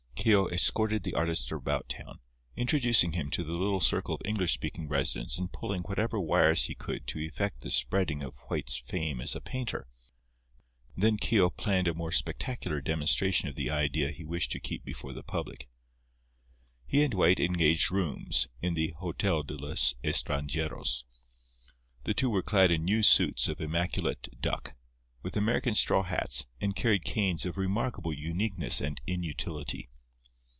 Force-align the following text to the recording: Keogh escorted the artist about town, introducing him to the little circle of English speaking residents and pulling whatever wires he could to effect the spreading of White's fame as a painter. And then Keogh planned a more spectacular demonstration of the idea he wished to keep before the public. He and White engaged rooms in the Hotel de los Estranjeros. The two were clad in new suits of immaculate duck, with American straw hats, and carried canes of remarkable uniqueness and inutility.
Keogh 0.23 0.49
escorted 0.49 1.01
the 1.01 1.15
artist 1.15 1.51
about 1.51 1.89
town, 1.89 2.19
introducing 2.55 3.13
him 3.13 3.31
to 3.31 3.43
the 3.43 3.53
little 3.53 3.79
circle 3.81 4.13
of 4.13 4.21
English 4.23 4.53
speaking 4.53 4.87
residents 4.87 5.35
and 5.39 5.51
pulling 5.51 5.81
whatever 5.81 6.19
wires 6.21 6.65
he 6.65 6.75
could 6.75 7.07
to 7.07 7.17
effect 7.17 7.61
the 7.61 7.71
spreading 7.71 8.21
of 8.21 8.37
White's 8.47 8.77
fame 8.77 9.19
as 9.19 9.33
a 9.35 9.41
painter. 9.41 9.87
And 10.93 11.03
then 11.03 11.17
Keogh 11.17 11.49
planned 11.49 11.87
a 11.87 11.95
more 11.95 12.11
spectacular 12.11 12.81
demonstration 12.81 13.49
of 13.49 13.55
the 13.55 13.71
idea 13.71 14.11
he 14.11 14.23
wished 14.23 14.51
to 14.51 14.59
keep 14.59 14.85
before 14.85 15.11
the 15.11 15.23
public. 15.23 15.67
He 16.85 17.01
and 17.01 17.15
White 17.15 17.39
engaged 17.39 17.89
rooms 17.89 18.47
in 18.61 18.75
the 18.75 18.91
Hotel 18.99 19.41
de 19.41 19.55
los 19.55 19.95
Estranjeros. 20.03 21.03
The 22.03 22.13
two 22.13 22.29
were 22.29 22.43
clad 22.43 22.71
in 22.71 22.85
new 22.85 23.01
suits 23.01 23.47
of 23.47 23.59
immaculate 23.59 24.29
duck, 24.39 24.75
with 25.23 25.35
American 25.35 25.73
straw 25.73 26.03
hats, 26.03 26.45
and 26.59 26.75
carried 26.75 27.05
canes 27.05 27.43
of 27.43 27.57
remarkable 27.57 28.13
uniqueness 28.13 28.81
and 28.81 29.01
inutility. 29.07 29.87